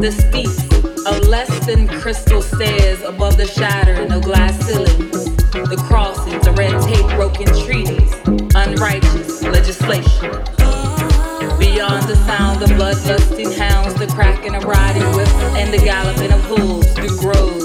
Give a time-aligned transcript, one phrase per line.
[0.00, 0.64] the steeps
[1.04, 6.80] of less than crystal stairs above the shattering of glass ceilings, the crossings of red
[6.82, 8.14] tape broken treaties,
[8.54, 10.30] unrighteous legislation.
[11.58, 16.40] Beyond the sound of bloodlusting hounds, the cracking of riding whips, and the galloping of
[16.44, 17.59] hooves through groves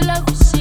[0.00, 0.57] I love you.